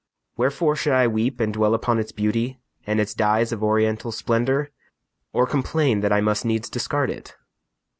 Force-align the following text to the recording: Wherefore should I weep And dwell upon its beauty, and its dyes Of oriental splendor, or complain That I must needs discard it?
Wherefore 0.35 0.75
should 0.75 0.93
I 0.93 1.05
weep 1.07 1.39
And 1.39 1.53
dwell 1.53 1.75
upon 1.75 1.99
its 1.99 2.11
beauty, 2.11 2.59
and 2.87 2.99
its 2.99 3.13
dyes 3.13 3.51
Of 3.51 3.63
oriental 3.63 4.11
splendor, 4.11 4.71
or 5.31 5.45
complain 5.45 5.99
That 6.01 6.11
I 6.11 6.21
must 6.21 6.43
needs 6.43 6.71
discard 6.71 7.11
it? 7.11 7.35